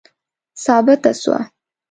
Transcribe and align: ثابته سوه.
ثابته 0.63 1.11
سوه. 1.21 1.39